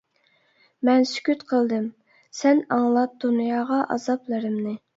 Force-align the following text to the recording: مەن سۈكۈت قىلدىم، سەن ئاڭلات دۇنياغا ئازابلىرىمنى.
مەن 0.89 1.05
سۈكۈت 1.09 1.43
قىلدىم، 1.51 1.85
سەن 2.39 2.63
ئاڭلات 2.79 3.17
دۇنياغا 3.27 3.81
ئازابلىرىمنى. 3.97 4.79